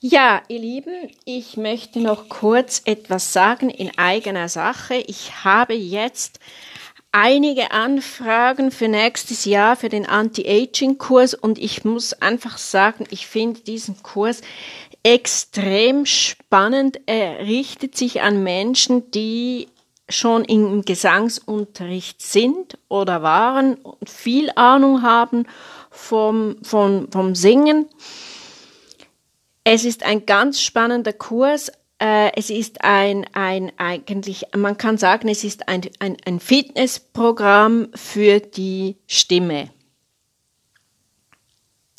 Ja, 0.00 0.42
ihr 0.46 0.60
Lieben, 0.60 1.10
ich 1.24 1.56
möchte 1.56 1.98
noch 1.98 2.28
kurz 2.28 2.82
etwas 2.84 3.32
sagen 3.32 3.68
in 3.68 3.90
eigener 3.98 4.48
Sache. 4.48 4.94
Ich 4.94 5.44
habe 5.44 5.74
jetzt 5.74 6.38
einige 7.10 7.72
Anfragen 7.72 8.70
für 8.70 8.86
nächstes 8.86 9.44
Jahr 9.44 9.74
für 9.74 9.88
den 9.88 10.06
Anti-Aging-Kurs 10.06 11.34
und 11.34 11.58
ich 11.58 11.84
muss 11.84 12.12
einfach 12.12 12.58
sagen, 12.58 13.06
ich 13.10 13.26
finde 13.26 13.58
diesen 13.62 14.00
Kurs 14.04 14.42
extrem 15.02 16.06
spannend. 16.06 17.00
Er 17.06 17.40
richtet 17.40 17.96
sich 17.96 18.22
an 18.22 18.44
Menschen, 18.44 19.10
die 19.10 19.66
schon 20.08 20.44
im 20.44 20.84
Gesangsunterricht 20.84 22.22
sind 22.22 22.78
oder 22.86 23.24
waren 23.24 23.74
und 23.74 24.08
viel 24.08 24.52
Ahnung 24.54 25.02
haben 25.02 25.44
vom, 25.90 26.54
vom, 26.62 27.10
vom 27.10 27.34
Singen 27.34 27.86
es 29.70 29.84
ist 29.84 30.02
ein 30.02 30.24
ganz 30.24 30.62
spannender 30.62 31.12
Kurs. 31.12 31.70
Äh, 31.98 32.32
es 32.36 32.48
ist 32.48 32.84
ein, 32.84 33.26
ein, 33.34 33.70
eigentlich, 33.76 34.46
man 34.56 34.78
kann 34.78 34.96
sagen, 34.96 35.28
es 35.28 35.44
ist 35.44 35.68
ein, 35.68 35.82
ein, 35.98 36.16
ein 36.24 36.40
Fitnessprogramm 36.40 37.88
für 37.94 38.40
die 38.40 38.96
Stimme. 39.06 39.68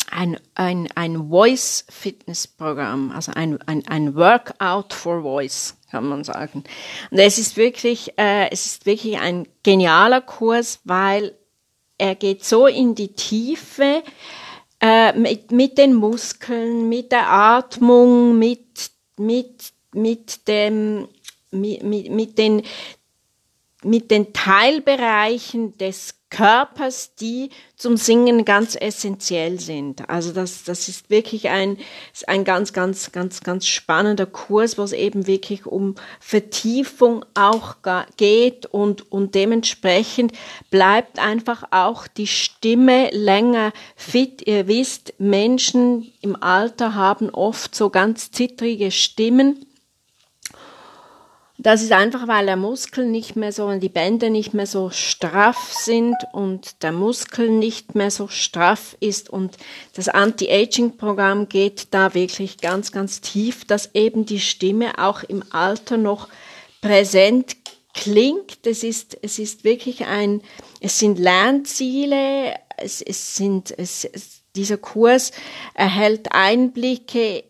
Ein, 0.10 0.40
ein, 0.56 0.88
ein 0.96 1.30
Voice-Fitness-Programm, 1.30 3.12
also 3.12 3.34
ein, 3.36 3.62
ein, 3.68 3.88
ein 3.88 4.16
Workout 4.16 4.94
for 4.94 5.22
Voice, 5.22 5.78
kann 5.92 6.08
man 6.08 6.24
sagen. 6.24 6.64
Und 7.12 7.20
es 7.20 7.38
ist 7.38 7.56
wirklich, 7.56 8.18
äh, 8.18 8.50
es 8.50 8.66
ist 8.66 8.88
wirklich 8.88 9.20
ein 9.20 9.48
genialer 9.62 10.22
Kurs, 10.22 10.80
weil 10.86 11.38
er 12.00 12.16
geht 12.16 12.44
so 12.44 12.66
in 12.66 12.96
die 12.96 13.14
Tiefe, 13.14 14.02
äh, 14.02 14.02
mit, 15.16 15.52
mit 15.52 15.78
den 15.78 15.94
Muskeln, 15.94 16.88
mit 16.88 17.12
der 17.12 17.30
Atmung, 17.30 18.38
mit, 18.38 18.92
mit, 19.18 19.74
mit 19.94 20.48
dem, 20.48 21.08
mit, 21.52 21.84
mit, 21.84 22.10
mit 22.10 22.38
den, 22.38 22.62
mit 23.84 24.12
den 24.12 24.34
Teilbereichen 24.34 25.78
des 25.78 26.19
Körpers, 26.30 27.16
die 27.16 27.50
zum 27.76 27.98
Singen 27.98 28.46
ganz 28.46 28.76
essentiell 28.80 29.60
sind. 29.60 30.10
Also 30.10 30.32
das, 30.32 30.64
das 30.64 30.88
ist 30.88 31.10
wirklich 31.10 31.50
ein, 31.50 31.78
ein 32.28 32.44
ganz, 32.44 32.74
ganz, 32.74 33.12
ganz, 33.12 33.42
ganz 33.42 33.68
spannender 33.68 34.26
Kurs, 34.26 34.78
wo 34.78 34.84
es 34.84 34.92
eben 34.92 35.28
wirklich 35.28 35.66
um 35.66 35.96
Vertiefung 36.20 37.26
auch 37.34 37.78
geht 38.18 38.66
und, 38.68 39.12
und 39.12 39.34
dementsprechend 39.34 40.34
bleibt 40.70 41.20
einfach 41.20 41.64
auch 41.72 42.08
die 42.08 42.28
Stimme 42.28 43.10
länger 43.12 43.72
fit. 43.96 44.46
Ihr 44.46 44.68
wisst, 44.68 45.14
Menschen 45.18 46.12
im 46.22 46.36
Alter 46.42 46.96
haben 46.96 47.30
oft 47.30 47.74
so 47.74 47.90
ganz 47.90 48.32
zittrige 48.32 48.92
Stimmen 48.92 49.66
das 51.62 51.82
ist 51.82 51.92
einfach, 51.92 52.30
weil 52.30 52.46
der 52.46 52.56
Muskel 52.56 53.06
nicht 53.06 53.36
mehr 53.36 53.52
so, 53.52 53.70
die 53.78 53.90
Bänder 53.90 54.30
nicht 54.30 54.54
mehr 54.54 54.66
so 54.66 54.92
straff 54.92 55.74
sind 55.74 56.16
und 56.32 56.82
der 56.84 56.94
Muskel 56.94 57.50
nicht 57.50 57.96
mehr 57.96 58.12
so 58.12 58.30
straff 58.30 58.96
ist 59.02 59.30
und 59.30 59.58
das 59.94 60.08
Anti-Aging-Programm 60.08 61.50
geht 61.50 61.88
da 61.92 62.14
wirklich 62.14 62.60
ganz, 62.60 62.94
ganz 62.94 63.20
tief, 63.20 63.66
dass 63.66 63.94
eben 63.94 64.26
die 64.26 64.40
Stimme 64.40 65.00
auch 65.00 65.22
im 65.24 65.44
Alter 65.50 65.98
noch 65.98 66.30
präsent 66.80 67.58
klingt. 67.94 68.66
Es 68.66 68.84
ist, 68.84 69.18
es 69.22 69.38
ist 69.38 69.66
wirklich 69.66 70.06
ein, 70.06 70.42
es 70.80 70.98
sind 70.98 71.20
Lernziele, 71.20 72.54
es, 72.78 73.02
es 73.02 73.36
sind, 73.36 73.78
es, 73.78 74.06
es, 74.06 74.44
dieser 74.56 74.78
Kurs 74.78 75.34
erhält 75.74 76.32
Einblicke, 76.32 77.44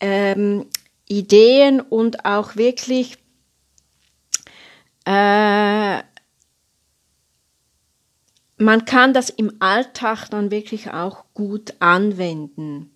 ähm, 0.00 0.66
Ideen 1.06 1.80
und 1.80 2.24
auch 2.24 2.56
wirklich 2.56 3.18
äh, 5.06 6.02
man 8.58 8.84
kann 8.84 9.14
das 9.14 9.30
im 9.30 9.52
Alltag 9.60 10.28
dann 10.30 10.50
wirklich 10.50 10.90
auch 10.90 11.24
gut 11.34 11.74
anwenden. 11.78 12.90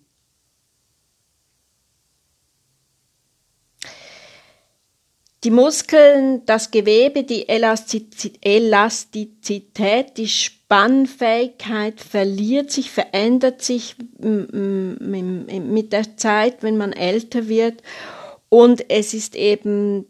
Die 5.43 5.49
Muskeln, 5.49 6.45
das 6.45 6.69
Gewebe, 6.69 7.23
die 7.23 7.49
Elastizität, 7.49 10.17
die 10.17 10.27
Spannfähigkeit 10.27 11.99
verliert 11.99 12.69
sich, 12.69 12.91
verändert 12.91 13.63
sich 13.63 13.95
mit 14.19 15.93
der 15.93 16.15
Zeit, 16.15 16.61
wenn 16.61 16.77
man 16.77 16.93
älter 16.93 17.47
wird. 17.47 17.81
Und 18.49 18.87
es 18.91 19.15
ist 19.15 19.35
eben 19.35 20.05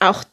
auch 0.00 0.24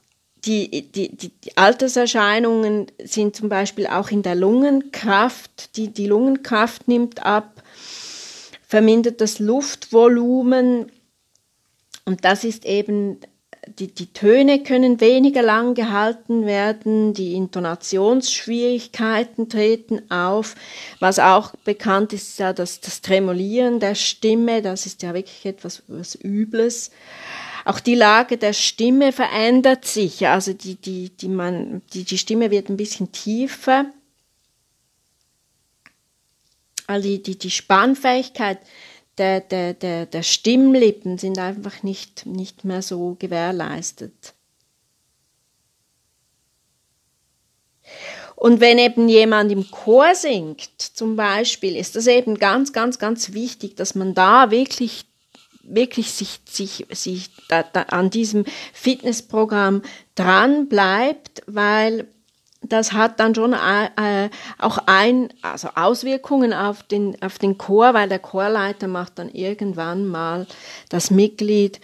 die, 0.45 0.91
die, 0.91 1.15
die, 1.15 1.31
Alterserscheinungen 1.55 2.87
sind 3.03 3.35
zum 3.35 3.49
Beispiel 3.49 3.87
auch 3.87 4.11
in 4.11 4.21
der 4.21 4.35
Lungenkraft. 4.35 5.75
Die, 5.75 5.87
die 5.87 6.05
Lungenkraft 6.05 6.87
nimmt 6.87 7.25
ab, 7.25 7.63
vermindert 8.67 9.21
das 9.21 9.39
Luftvolumen 9.39 10.91
und 12.05 12.23
das 12.23 12.43
ist 12.43 12.65
eben, 12.65 13.19
die, 13.79 13.87
die 13.87 14.13
Töne 14.13 14.61
können 14.61 15.01
weniger 15.01 15.41
lang 15.41 15.73
gehalten 15.73 16.45
werden, 16.45 17.15
die 17.15 17.33
Intonationsschwierigkeiten 17.33 19.49
treten 19.49 20.11
auf. 20.11 20.53
Was 20.99 21.17
auch 21.17 21.55
bekannt 21.63 22.13
ist, 22.13 22.29
ist 22.29 22.37
ja 22.39 22.53
das, 22.53 22.79
das 22.79 23.01
Tremolieren 23.01 23.79
der 23.79 23.95
Stimme, 23.95 24.61
das 24.61 24.85
ist 24.85 25.01
ja 25.01 25.15
wirklich 25.15 25.45
etwas 25.45 25.81
was 25.87 26.13
Übles. 26.13 26.91
Auch 27.65 27.79
die 27.79 27.95
Lage 27.95 28.37
der 28.37 28.53
Stimme 28.53 29.11
verändert 29.11 29.85
sich. 29.85 30.27
Also 30.27 30.53
die, 30.53 30.75
die, 30.75 31.09
die, 31.09 31.27
man, 31.27 31.81
die, 31.93 32.03
die 32.03 32.19
Stimme 32.19 32.51
wird 32.51 32.69
ein 32.69 32.77
bisschen 32.77 33.11
tiefer. 33.11 33.87
Also 36.85 37.09
die, 37.09 37.23
die, 37.23 37.37
die 37.39 37.49
Spannfähigkeit 37.49 38.59
der, 39.17 39.39
der, 39.41 39.73
der, 39.73 40.05
der 40.05 40.23
Stimmlippen 40.23 41.17
sind 41.17 41.39
einfach 41.39 41.81
nicht, 41.81 42.27
nicht 42.27 42.65
mehr 42.65 42.83
so 42.83 43.15
gewährleistet. 43.17 44.35
Und 48.35 48.59
wenn 48.59 48.77
eben 48.77 49.09
jemand 49.09 49.51
im 49.51 49.71
Chor 49.71 50.13
singt, 50.13 50.69
zum 50.77 51.15
Beispiel, 51.15 51.75
ist 51.75 51.95
das 51.95 52.05
eben 52.05 52.37
ganz, 52.37 52.73
ganz, 52.73 52.99
ganz 52.99 53.33
wichtig, 53.33 53.75
dass 53.75 53.95
man 53.95 54.13
da 54.13 54.51
wirklich 54.51 55.05
wirklich 55.67 56.11
sich, 56.11 56.39
sich, 56.45 56.85
sich 56.91 57.29
da, 57.49 57.63
da 57.63 57.83
an 57.83 58.09
diesem 58.09 58.45
Fitnessprogramm 58.73 59.81
dran 60.15 60.67
bleibt, 60.67 61.43
weil 61.47 62.07
das 62.61 62.93
hat 62.93 63.19
dann 63.19 63.35
schon 63.35 63.53
äh, 63.53 64.29
auch 64.57 64.79
ein, 64.85 65.29
also 65.41 65.69
Auswirkungen 65.75 66.53
auf 66.53 66.83
den, 66.83 67.21
auf 67.21 67.37
den 67.37 67.57
Chor, 67.57 67.93
weil 67.93 68.09
der 68.09 68.19
Chorleiter 68.19 68.87
macht 68.87 69.19
dann 69.19 69.29
irgendwann 69.29 70.07
mal 70.07 70.47
das 70.89 71.11
Mitglied 71.11 71.79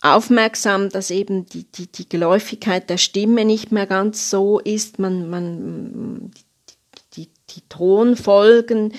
aufmerksam, 0.00 0.90
dass 0.90 1.10
eben 1.10 1.46
die, 1.46 1.64
die, 1.64 1.86
die 1.86 2.08
Geläufigkeit 2.08 2.90
der 2.90 2.98
Stimme 2.98 3.44
nicht 3.44 3.72
mehr 3.72 3.86
ganz 3.86 4.30
so 4.30 4.60
ist. 4.60 4.98
Man, 4.98 5.30
man, 5.30 6.30
die, 7.16 7.22
die, 7.22 7.30
die 7.50 7.62
Tonfolgen 7.68 8.92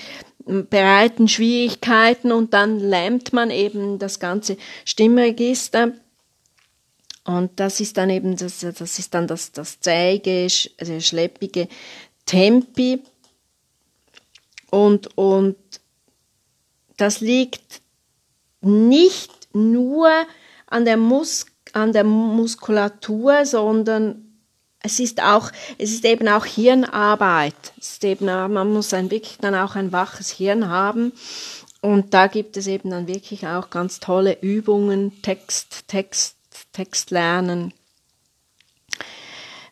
bereiten 0.45 1.27
Schwierigkeiten 1.27 2.31
und 2.31 2.53
dann 2.53 2.79
lähmt 2.79 3.33
man 3.33 3.49
eben 3.49 3.99
das 3.99 4.19
ganze 4.19 4.57
Stimmregister. 4.85 5.93
Und 7.23 7.59
das 7.59 7.79
ist 7.79 7.97
dann 7.97 8.11
eben 8.11 8.37
das, 8.37 8.59
das 8.59 8.99
ist 8.99 9.13
dann 9.15 9.27
das, 9.27 9.51
das 9.51 9.79
zähige, 9.79 10.47
also 10.79 10.99
schleppige 10.99 11.67
Tempi. 12.27 13.01
Und, 14.69 15.17
und 15.17 15.55
das 16.97 17.21
liegt 17.21 17.81
nicht 18.61 19.31
nur 19.53 20.09
an 20.67 20.85
der, 20.85 20.97
Mus 20.97 21.47
an 21.73 21.93
der 21.93 22.03
Muskulatur, 22.03 23.45
sondern 23.45 24.24
es 24.85 24.99
ist 24.99 25.21
auch, 25.21 25.51
es 25.79 25.91
ist 25.91 26.05
eben 26.05 26.27
auch 26.27 26.45
Hirnarbeit. 26.45 27.55
Es 27.79 27.93
ist 27.93 28.03
eben, 28.03 28.25
man 28.25 28.71
muss 28.71 28.93
ein 28.93 29.09
wirklich 29.09 29.39
dann 29.41 29.55
auch 29.55 29.75
ein 29.75 29.91
waches 29.91 30.29
Hirn 30.29 30.69
haben. 30.69 31.11
Und 31.81 32.13
da 32.13 32.27
gibt 32.27 32.55
es 32.55 32.67
eben 32.67 32.91
dann 32.91 33.07
wirklich 33.07 33.47
auch 33.47 33.71
ganz 33.71 33.99
tolle 33.99 34.37
Übungen, 34.41 35.23
Text, 35.23 35.87
Text, 35.87 36.35
Text 36.71 37.09
lernen. 37.09 37.73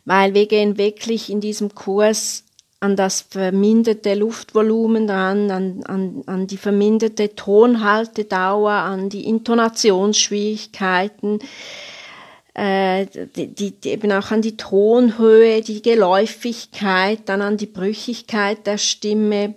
Weil 0.03 0.33
wir 0.33 0.47
gehen 0.47 0.79
wirklich 0.79 1.29
in 1.29 1.41
diesem 1.41 1.75
Kurs 1.75 2.45
an 2.79 2.95
das 2.95 3.21
verminderte 3.21 4.15
Luftvolumen 4.15 5.05
dran, 5.07 5.51
an, 5.51 5.83
an, 5.83 6.23
an 6.25 6.47
die 6.47 6.57
verminderte 6.57 7.35
Tonhaltedauer, 7.35 8.71
an 8.71 9.09
die 9.09 9.25
Intonationsschwierigkeiten, 9.25 11.37
äh, 12.53 13.07
die, 13.35 13.47
die, 13.47 13.89
eben 13.89 14.11
auch 14.11 14.31
an 14.31 14.41
die 14.41 14.57
Tonhöhe, 14.57 15.61
die 15.61 15.81
Geläufigkeit, 15.81 17.21
dann 17.25 17.41
an 17.41 17.57
die 17.57 17.65
Brüchigkeit 17.65 18.67
der 18.67 18.77
Stimme, 18.77 19.55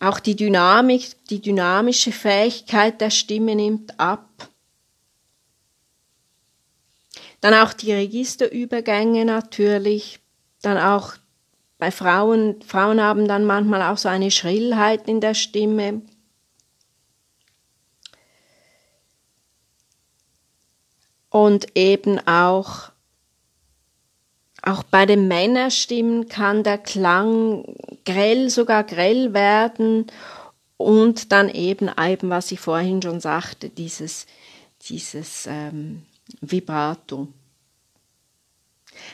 auch 0.00 0.20
die 0.20 0.36
Dynamik, 0.36 1.16
die 1.30 1.40
dynamische 1.40 2.12
Fähigkeit 2.12 3.00
der 3.00 3.10
Stimme 3.10 3.56
nimmt 3.56 3.98
ab. 3.98 4.28
Dann 7.40 7.54
auch 7.54 7.72
die 7.72 7.92
Registerübergänge 7.92 9.24
natürlich. 9.24 10.20
Dann 10.62 10.78
auch 10.78 11.14
bei 11.78 11.90
Frauen, 11.90 12.62
Frauen 12.62 13.02
haben 13.02 13.28
dann 13.28 13.44
manchmal 13.44 13.82
auch 13.82 13.98
so 13.98 14.08
eine 14.08 14.30
Schrillheit 14.30 15.08
in 15.08 15.20
der 15.20 15.34
Stimme. 15.34 16.02
Und 21.34 21.66
eben 21.74 22.20
auch, 22.28 22.92
auch 24.62 24.84
bei 24.84 25.04
den 25.04 25.26
Männerstimmen 25.26 26.28
kann 26.28 26.62
der 26.62 26.78
Klang 26.78 27.64
grell, 28.04 28.50
sogar 28.50 28.84
grell 28.84 29.34
werden 29.34 30.06
und 30.76 31.32
dann 31.32 31.48
eben, 31.48 31.90
eben 32.00 32.30
was 32.30 32.52
ich 32.52 32.60
vorhin 32.60 33.02
schon 33.02 33.18
sagte, 33.18 33.68
dieses, 33.68 34.26
dieses 34.88 35.48
ähm, 35.50 36.04
Vibrato. 36.40 37.26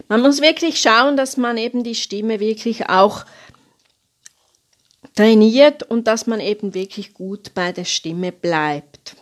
Man 0.08 0.20
muss 0.20 0.42
wirklich 0.42 0.78
schauen, 0.78 1.16
dass 1.16 1.38
man 1.38 1.56
eben 1.56 1.84
die 1.84 1.94
Stimme 1.94 2.38
wirklich 2.38 2.90
auch 2.90 3.24
trainiert 5.14 5.84
und 5.84 6.06
dass 6.06 6.26
man 6.26 6.40
eben 6.40 6.74
wirklich 6.74 7.14
gut 7.14 7.54
bei 7.54 7.72
der 7.72 7.86
Stimme 7.86 8.30
bleibt. 8.30 9.16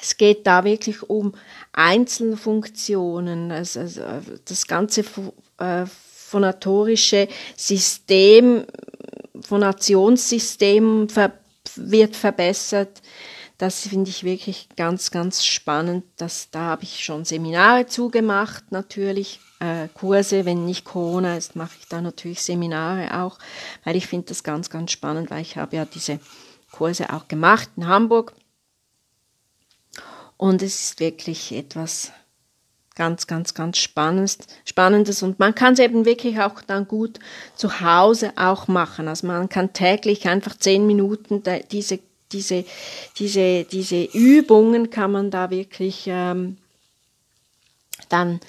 Es 0.00 0.16
geht 0.16 0.46
da 0.46 0.64
wirklich 0.64 1.02
um 1.08 1.34
Einzelfunktionen, 1.72 3.52
also, 3.52 3.80
also 3.80 4.00
das 4.44 4.66
ganze 4.66 5.04
äh, 5.58 5.84
phonatorische 5.86 7.28
System, 7.56 8.64
Phonationssystem 9.40 11.08
wird 11.76 12.16
verbessert. 12.16 13.02
Das 13.58 13.86
finde 13.86 14.08
ich 14.08 14.24
wirklich 14.24 14.68
ganz, 14.76 15.10
ganz 15.10 15.44
spannend. 15.44 16.04
Das, 16.16 16.48
da 16.50 16.60
habe 16.60 16.84
ich 16.84 17.04
schon 17.04 17.26
Seminare 17.26 17.86
zugemacht, 17.86 18.72
natürlich. 18.72 19.40
Äh, 19.58 19.88
Kurse, 19.92 20.46
wenn 20.46 20.64
nicht 20.64 20.86
Corona 20.86 21.36
ist, 21.36 21.56
mache 21.56 21.76
ich 21.78 21.86
da 21.86 22.00
natürlich 22.00 22.40
Seminare 22.40 23.22
auch, 23.22 23.38
weil 23.84 23.96
ich 23.96 24.06
finde 24.06 24.28
das 24.28 24.42
ganz, 24.42 24.70
ganz 24.70 24.92
spannend, 24.92 25.30
weil 25.30 25.42
ich 25.42 25.58
habe 25.58 25.76
ja 25.76 25.84
diese 25.84 26.20
Kurse 26.72 27.12
auch 27.12 27.28
gemacht 27.28 27.68
in 27.76 27.86
Hamburg 27.86 28.32
und 30.40 30.62
es 30.62 30.80
ist 30.80 31.00
wirklich 31.00 31.52
etwas 31.52 32.12
ganz, 32.94 33.26
ganz, 33.26 33.52
ganz 33.52 33.76
Spannendes, 33.76 34.38
Spannendes. 34.64 35.22
Und 35.22 35.38
man 35.38 35.54
kann 35.54 35.74
es 35.74 35.80
eben 35.80 36.06
wirklich 36.06 36.40
auch 36.40 36.62
dann 36.62 36.88
gut 36.88 37.18
zu 37.56 37.82
Hause 37.82 38.32
auch 38.36 38.66
machen. 38.66 39.06
Also 39.06 39.26
man 39.26 39.50
kann 39.50 39.74
täglich 39.74 40.26
einfach 40.26 40.56
zehn 40.56 40.86
Minuten 40.86 41.42
diese, 41.70 41.98
diese, 42.32 42.64
diese, 43.18 43.64
diese 43.64 44.04
Übungen 44.04 44.88
kann 44.88 45.12
man 45.12 45.30
da 45.30 45.50
wirklich 45.50 46.04
ähm, 46.06 46.56
dann 48.08 48.40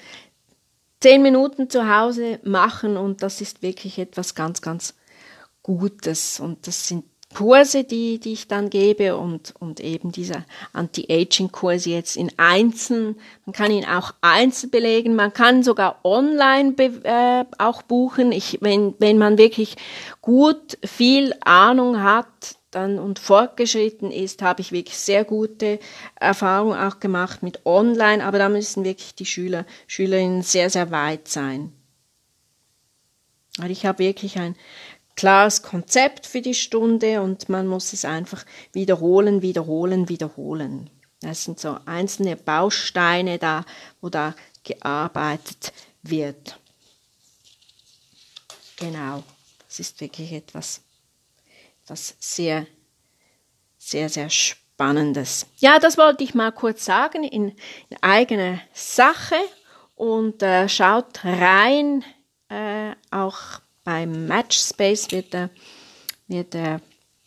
zehn 1.00 1.20
Minuten 1.20 1.68
zu 1.68 1.94
Hause 1.94 2.40
machen 2.42 2.96
und 2.96 3.22
das 3.22 3.42
ist 3.42 3.60
wirklich 3.60 3.98
etwas 3.98 4.34
ganz, 4.34 4.62
ganz 4.62 4.94
Gutes. 5.62 6.40
Und 6.40 6.66
das 6.66 6.88
sind 6.88 7.04
Kurse, 7.34 7.84
die, 7.84 8.18
die 8.18 8.32
ich 8.32 8.48
dann 8.48 8.70
gebe 8.70 9.16
und, 9.16 9.54
und 9.58 9.80
eben 9.80 10.12
diese 10.12 10.44
Anti-Aging-Kurse 10.72 11.90
jetzt 11.90 12.16
in 12.16 12.30
einzeln. 12.38 13.16
Man 13.46 13.52
kann 13.52 13.70
ihn 13.70 13.84
auch 13.84 14.14
einzeln 14.20 14.70
belegen. 14.70 15.14
Man 15.14 15.32
kann 15.32 15.62
sogar 15.62 16.00
online 16.04 16.74
äh, 16.78 17.44
auch 17.58 17.82
buchen. 17.82 18.32
Ich, 18.32 18.58
wenn, 18.60 18.94
wenn 18.98 19.18
man 19.18 19.38
wirklich 19.38 19.76
gut 20.20 20.78
viel 20.84 21.34
Ahnung 21.44 22.02
hat, 22.02 22.26
dann 22.72 22.98
und 22.98 23.18
fortgeschritten 23.18 24.10
ist, 24.10 24.42
habe 24.42 24.62
ich 24.62 24.72
wirklich 24.72 24.96
sehr 24.96 25.24
gute 25.24 25.78
Erfahrungen 26.18 26.78
auch 26.78 27.00
gemacht 27.00 27.42
mit 27.42 27.64
online, 27.66 28.24
aber 28.24 28.38
da 28.38 28.48
müssen 28.48 28.84
wirklich 28.84 29.14
die 29.14 29.26
Schüler, 29.26 29.66
Schülerinnen 29.86 30.42
sehr, 30.42 30.70
sehr 30.70 30.90
weit 30.90 31.28
sein. 31.28 31.72
Weil 33.58 33.70
ich 33.70 33.84
habe 33.84 33.98
wirklich 33.98 34.38
ein 34.38 34.56
klares 35.16 35.62
Konzept 35.62 36.26
für 36.26 36.40
die 36.40 36.54
Stunde 36.54 37.20
und 37.22 37.48
man 37.48 37.66
muss 37.66 37.92
es 37.92 38.04
einfach 38.04 38.44
wiederholen, 38.72 39.42
wiederholen, 39.42 40.08
wiederholen. 40.08 40.90
Das 41.20 41.44
sind 41.44 41.60
so 41.60 41.78
einzelne 41.86 42.36
Bausteine 42.36 43.38
da, 43.38 43.64
wo 44.00 44.08
da 44.08 44.34
gearbeitet 44.64 45.72
wird. 46.02 46.58
Genau, 48.76 49.22
das 49.68 49.78
ist 49.78 50.00
wirklich 50.00 50.32
etwas, 50.32 50.80
etwas 51.84 52.16
sehr, 52.18 52.66
sehr, 53.78 54.08
sehr 54.08 54.30
Spannendes. 54.30 55.46
Ja, 55.58 55.78
das 55.78 55.96
wollte 55.96 56.24
ich 56.24 56.34
mal 56.34 56.50
kurz 56.50 56.84
sagen 56.84 57.22
in, 57.22 57.50
in 57.88 57.96
eigener 58.00 58.60
Sache 58.72 59.36
und 59.94 60.42
äh, 60.42 60.68
schaut 60.68 61.24
rein, 61.24 62.04
äh, 62.48 62.94
auch 63.12 63.60
beim 63.84 64.26
Matchspace 64.26 65.10
wird 65.10 65.32
der, 65.32 65.50
wird 66.28 66.54
der 66.54 66.80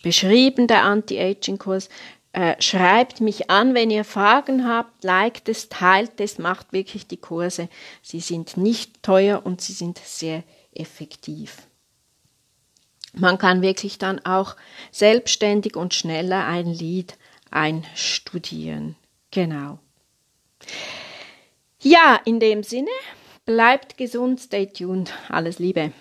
beschrieben, 0.04 0.68
der 0.68 0.84
Anti-Aging-Kurs. 0.84 1.90
Äh, 2.31 2.62
schreibt 2.62 3.22
mich 3.22 3.50
an, 3.50 3.74
wenn 3.74 3.90
ihr 3.90 4.04
Fragen 4.04 4.68
habt, 4.68 5.04
liked 5.04 5.48
es, 5.48 5.69
teilt 5.69 6.19
es, 6.19 6.38
macht 6.38 6.74
wirklich 6.74 7.07
die 7.07 7.18
Kurse. 7.18 7.69
Sie 8.02 8.19
sind 8.19 8.57
nicht 8.57 9.02
teuer 9.04 9.46
und 9.46 9.62
sie 9.62 9.74
sind 9.74 10.00
sehr 10.00 10.44
effektiv. 10.74 11.68
Man 13.13 13.38
kann 13.38 13.62
wirklich 13.62 13.98
dann 13.98 14.19
auch 14.25 14.58
selbstständig 14.92 15.78
und 15.78 15.94
schneller 15.94 16.46
ein 16.46 16.68
Lied 16.68 17.18
einstudieren. 17.51 18.98
Genau. 19.31 19.80
Ja, 21.81 22.19
in 22.25 22.40
dem 22.40 22.63
Sinne, 22.63 22.92
bleibt 23.46 23.98
gesund, 23.98 24.42
stay 24.42 24.68
tuned. 24.68 25.13
Alles 25.30 25.60
Liebe. 25.60 25.94